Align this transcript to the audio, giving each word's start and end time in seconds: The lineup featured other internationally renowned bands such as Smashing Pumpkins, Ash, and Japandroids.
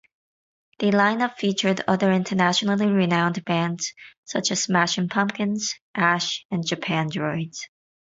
The 0.79 0.87
lineup 0.87 1.35
featured 1.37 1.83
other 1.87 2.11
internationally 2.11 2.87
renowned 2.87 3.45
bands 3.45 3.93
such 4.25 4.49
as 4.49 4.63
Smashing 4.63 5.09
Pumpkins, 5.09 5.75
Ash, 5.93 6.43
and 6.49 6.63
Japandroids. 6.65 7.59